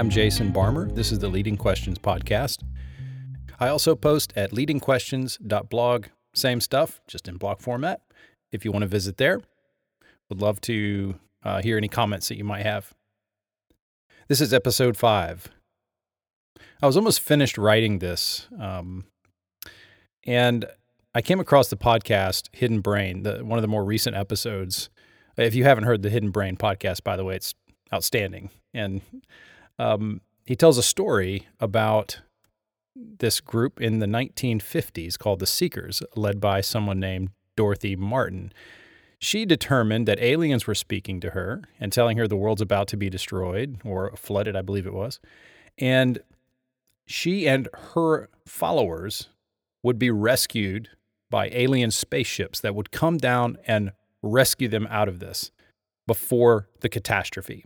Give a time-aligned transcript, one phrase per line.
[0.00, 0.90] I'm Jason Barmer.
[0.94, 2.62] This is the Leading Questions podcast.
[3.58, 6.06] I also post at leadingquestions.blog.
[6.32, 8.00] Same stuff, just in blog format.
[8.50, 9.42] If you want to visit there,
[10.30, 12.94] would love to uh, hear any comments that you might have.
[14.26, 15.48] This is episode five.
[16.80, 19.04] I was almost finished writing this, um,
[20.24, 20.64] and
[21.14, 24.88] I came across the podcast Hidden Brain, the, one of the more recent episodes.
[25.36, 27.54] If you haven't heard the Hidden Brain podcast, by the way, it's
[27.92, 28.48] outstanding.
[28.72, 29.02] And
[29.80, 32.20] um, he tells a story about
[32.94, 38.52] this group in the 1950s called the Seekers, led by someone named Dorothy Martin.
[39.18, 42.98] She determined that aliens were speaking to her and telling her the world's about to
[42.98, 45.18] be destroyed or flooded, I believe it was.
[45.78, 46.20] And
[47.06, 49.28] she and her followers
[49.82, 50.90] would be rescued
[51.30, 55.52] by alien spaceships that would come down and rescue them out of this
[56.06, 57.64] before the catastrophe.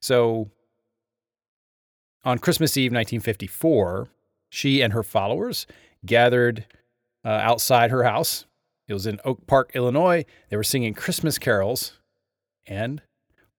[0.00, 0.50] So
[2.26, 4.08] on Christmas Eve 1954,
[4.50, 5.64] she and her followers
[6.04, 6.66] gathered
[7.24, 8.46] uh, outside her house.
[8.88, 10.24] It was in Oak Park, Illinois.
[10.50, 12.00] They were singing Christmas carols
[12.66, 13.00] and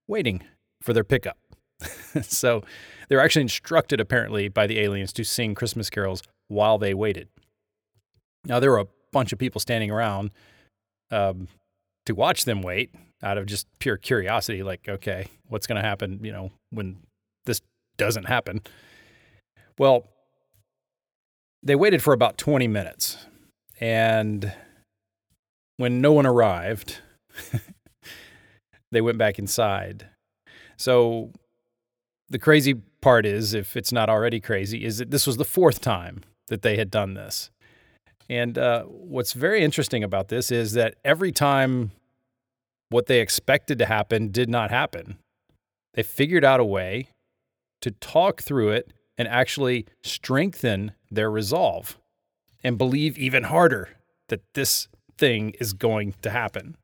[0.05, 0.43] waiting
[0.81, 1.37] for their pickup.
[2.21, 2.61] so
[3.07, 7.29] they were actually instructed, apparently, by the aliens to sing Christmas carols while they waited.
[8.45, 10.31] Now, there were a bunch of people standing around
[11.09, 11.47] um,
[12.05, 12.93] to watch them wait
[13.23, 16.97] out of just pure curiosity like, okay, what's going to happen, you know, when
[17.97, 18.61] doesn't happen?
[19.77, 20.05] Well,
[21.63, 23.17] they waited for about 20 minutes.
[23.79, 24.53] And
[25.77, 26.99] when no one arrived,
[28.91, 30.07] they went back inside.
[30.77, 31.31] So
[32.29, 35.81] the crazy part is, if it's not already crazy, is that this was the fourth
[35.81, 37.49] time that they had done this.
[38.29, 41.91] And uh, what's very interesting about this is that every time
[42.89, 45.17] what they expected to happen did not happen,
[45.93, 47.09] they figured out a way
[47.81, 51.97] to talk through it and actually strengthen their resolve
[52.63, 53.89] and believe even harder
[54.29, 54.87] that this
[55.17, 56.77] thing is going to happen.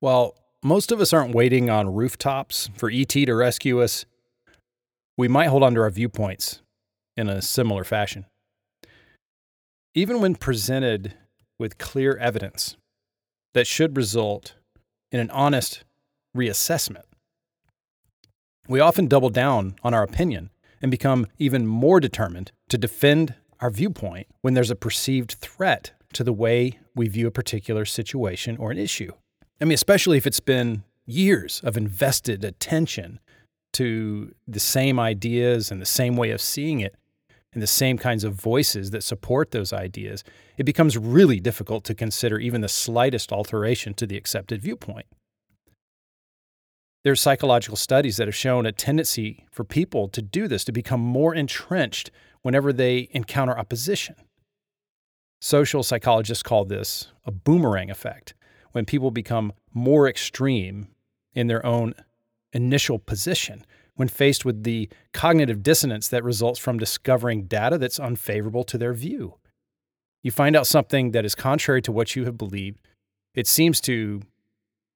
[0.00, 4.04] While most of us aren't waiting on rooftops for ET to rescue us,
[5.16, 6.62] we might hold on to our viewpoints
[7.16, 8.26] in a similar fashion.
[9.94, 11.14] Even when presented
[11.58, 12.76] with clear evidence
[13.54, 14.54] that should result
[15.10, 15.84] in an honest
[16.36, 17.04] reassessment,
[18.72, 20.48] we often double down on our opinion
[20.80, 26.24] and become even more determined to defend our viewpoint when there's a perceived threat to
[26.24, 29.12] the way we view a particular situation or an issue.
[29.60, 33.20] I mean, especially if it's been years of invested attention
[33.74, 36.94] to the same ideas and the same way of seeing it
[37.52, 40.24] and the same kinds of voices that support those ideas,
[40.56, 45.06] it becomes really difficult to consider even the slightest alteration to the accepted viewpoint.
[47.04, 51.00] There's psychological studies that have shown a tendency for people to do this, to become
[51.00, 52.10] more entrenched
[52.42, 54.14] whenever they encounter opposition.
[55.40, 58.34] Social psychologists call this a boomerang effect,
[58.70, 60.88] when people become more extreme
[61.34, 61.94] in their own
[62.52, 63.64] initial position
[63.94, 68.94] when faced with the cognitive dissonance that results from discovering data that's unfavorable to their
[68.94, 69.34] view.
[70.22, 72.80] You find out something that is contrary to what you have believed.
[73.34, 74.22] It seems to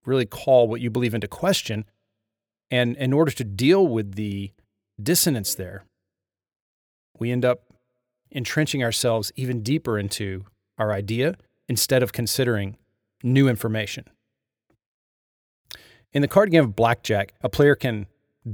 [0.04, 1.84] really call what you believe into question,
[2.70, 4.52] and in order to deal with the
[5.00, 5.84] dissonance there,
[7.18, 7.62] we end up
[8.30, 10.44] entrenching ourselves even deeper into
[10.78, 11.36] our idea
[11.68, 12.76] instead of considering
[13.22, 14.04] new information.
[16.12, 18.06] In the card game of blackjack, a player can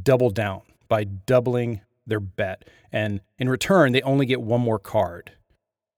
[0.03, 5.33] double down by doubling their bet, and in return, they only get one more card.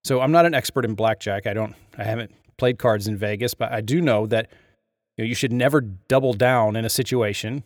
[0.05, 1.47] So I'm not an expert in blackjack.
[1.47, 1.75] I don't.
[1.97, 4.51] I haven't played cards in Vegas, but I do know that
[5.17, 7.65] you, know, you should never double down in a situation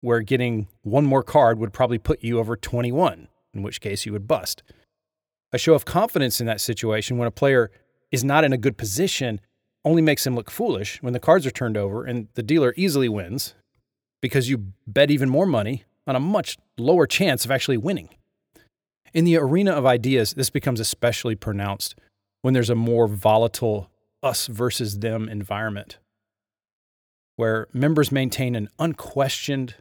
[0.00, 4.12] where getting one more card would probably put you over 21, in which case you
[4.12, 4.62] would bust.
[5.52, 7.70] A show of confidence in that situation when a player
[8.10, 9.40] is not in a good position
[9.84, 13.08] only makes him look foolish when the cards are turned over and the dealer easily
[13.08, 13.54] wins
[14.20, 18.08] because you bet even more money on a much lower chance of actually winning.
[19.14, 21.94] In the arena of ideas, this becomes especially pronounced
[22.42, 23.90] when there's a more volatile
[24.22, 25.98] us versus them environment,
[27.36, 29.76] where members maintain an unquestioned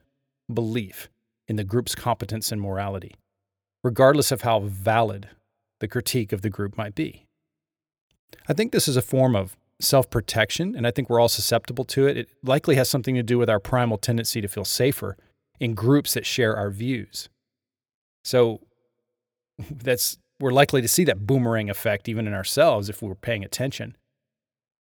[0.53, 1.09] belief
[1.47, 3.15] in the group's competence and morality,
[3.83, 5.29] regardless of how valid
[5.79, 7.25] the critique of the group might be.
[8.47, 11.85] I think this is a form of self protection, and I think we're all susceptible
[11.85, 12.17] to it.
[12.17, 15.17] It likely has something to do with our primal tendency to feel safer
[15.59, 17.29] in groups that share our views.
[18.23, 18.61] So
[19.71, 23.97] that's we're likely to see that boomerang effect even in ourselves if we're paying attention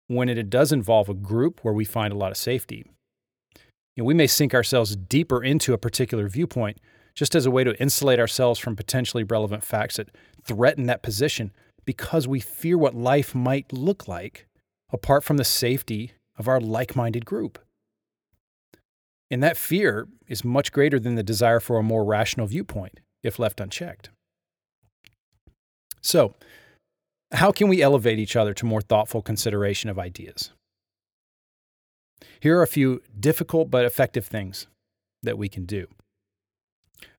[0.08, 2.84] when it does involve a group where we find a lot of safety.
[3.96, 6.78] You know, we may sink ourselves deeper into a particular viewpoint
[7.14, 10.10] just as a way to insulate ourselves from potentially relevant facts that
[10.44, 11.50] threaten that position
[11.86, 14.46] because we fear what life might look like
[14.92, 17.58] apart from the safety of our like minded group.
[19.30, 23.38] And that fear is much greater than the desire for a more rational viewpoint if
[23.38, 24.10] left unchecked.
[26.02, 26.34] So,
[27.32, 30.52] how can we elevate each other to more thoughtful consideration of ideas?
[32.40, 34.66] Here are a few difficult but effective things
[35.22, 35.86] that we can do.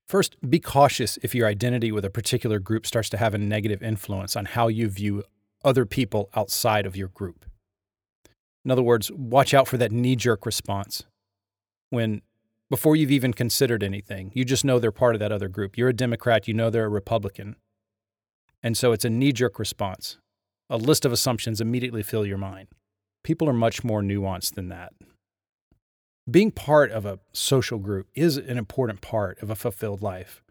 [0.06, 3.82] First, be cautious if your identity with a particular group starts to have a negative
[3.82, 5.22] influence on how you view
[5.64, 7.44] other people outside of your group.
[8.64, 11.04] In other words, watch out for that knee jerk response
[11.90, 12.22] when,
[12.70, 15.76] before you've even considered anything, you just know they're part of that other group.
[15.76, 17.56] You're a Democrat, you know they're a Republican.
[18.62, 20.18] And so it's a knee jerk response.
[20.70, 22.68] A list of assumptions immediately fill your mind.
[23.28, 24.94] People are much more nuanced than that
[26.30, 30.42] being part of a social group is an important part of a fulfilled life.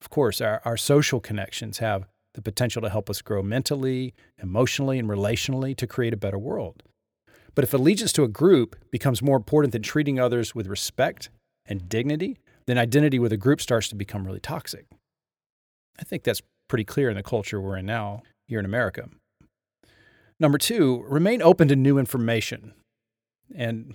[0.00, 4.98] Of course, our, our social connections have the potential to help us grow mentally, emotionally,
[4.98, 6.82] and relationally to create a better world.
[7.54, 11.30] But if allegiance to a group becomes more important than treating others with respect
[11.66, 14.86] and dignity, then identity with a group starts to become really toxic.
[15.98, 19.08] I think that's pretty clear in the culture we're in now here in America.
[20.42, 22.74] Number two, remain open to new information.
[23.54, 23.94] And,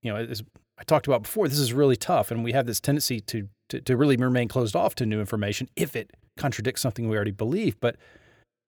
[0.00, 0.44] you know, as
[0.78, 3.80] I talked about before, this is really tough, and we have this tendency to, to,
[3.80, 7.80] to really remain closed off to new information if it contradicts something we already believe.
[7.80, 7.96] But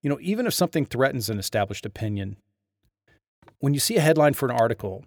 [0.02, 2.36] you know, even if something threatens an established opinion,
[3.60, 5.04] when you see a headline for an article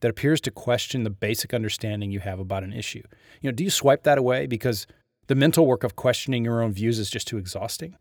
[0.00, 3.02] that appears to question the basic understanding you have about an issue,
[3.40, 4.88] you know, do you swipe that away because
[5.28, 7.96] the mental work of questioning your own views is just too exhausting?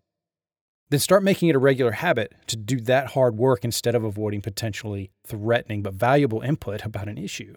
[0.89, 4.41] Then start making it a regular habit to do that hard work instead of avoiding
[4.41, 7.55] potentially threatening but valuable input about an issue.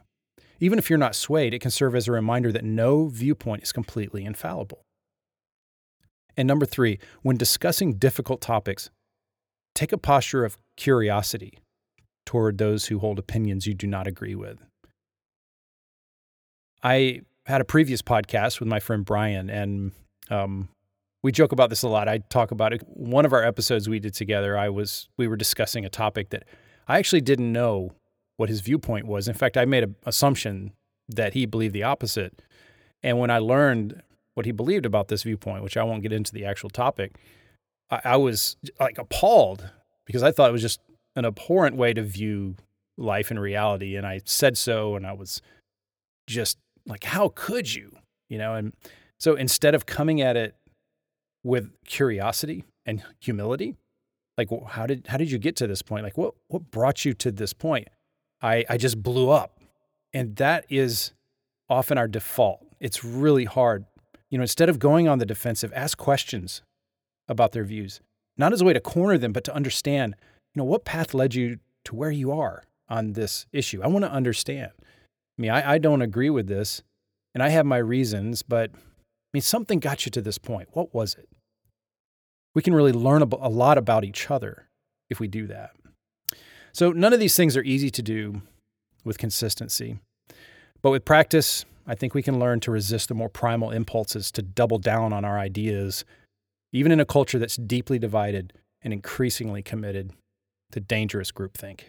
[0.58, 3.72] Even if you're not swayed, it can serve as a reminder that no viewpoint is
[3.72, 4.84] completely infallible.
[6.36, 8.90] And number three, when discussing difficult topics,
[9.74, 11.58] take a posture of curiosity
[12.26, 14.58] toward those who hold opinions you do not agree with.
[16.82, 19.92] I had a previous podcast with my friend Brian, and
[20.30, 20.68] um,
[21.22, 22.08] we joke about this a lot.
[22.08, 22.82] I talk about it.
[22.86, 26.44] One of our episodes we did together, I was we were discussing a topic that
[26.88, 27.92] I actually didn't know
[28.36, 29.28] what his viewpoint was.
[29.28, 30.72] In fact, I made an assumption
[31.08, 32.40] that he believed the opposite.
[33.02, 34.02] And when I learned
[34.34, 37.16] what he believed about this viewpoint, which I won't get into the actual topic,
[37.90, 39.68] I, I was like appalled
[40.06, 40.80] because I thought it was just
[41.16, 42.56] an abhorrent way to view
[42.96, 43.96] life and reality.
[43.96, 45.42] And I said so, and I was
[46.26, 47.96] just like, how could you?
[48.28, 48.72] You know, and
[49.18, 50.54] so instead of coming at it
[51.42, 53.76] with curiosity and humility,
[54.36, 56.04] like how did how did you get to this point?
[56.04, 57.88] Like what what brought you to this point?
[58.42, 59.58] I, I just blew up.
[60.12, 61.12] And that is
[61.68, 62.66] often our default.
[62.80, 63.84] It's really hard.
[64.30, 66.62] You know, instead of going on the defensive, ask questions
[67.28, 68.00] about their views,
[68.36, 70.16] not as a way to corner them, but to understand,
[70.54, 73.82] you know, what path led you to where you are on this issue.
[73.82, 74.72] I want to understand.
[74.80, 76.82] I mean, I, I don't agree with this
[77.34, 78.72] and I have my reasons, but
[79.32, 80.68] mean, something got you to this point.
[80.72, 81.28] What was it?
[82.54, 84.68] We can really learn a lot about each other
[85.08, 85.70] if we do that.
[86.72, 88.42] So none of these things are easy to do
[89.04, 89.98] with consistency.
[90.82, 94.42] But with practice, I think we can learn to resist the more primal impulses to
[94.42, 96.04] double down on our ideas,
[96.72, 100.12] even in a culture that's deeply divided and increasingly committed
[100.72, 101.80] to dangerous groupthink.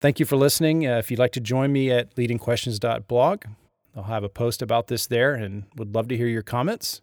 [0.00, 0.86] Thank you for listening.
[0.86, 3.44] Uh, if you'd like to join me at leadingquestions.blog,
[3.94, 7.02] I'll have a post about this there and would love to hear your comments.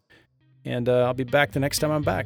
[0.63, 2.25] And uh, I'll be back the next time I'm back.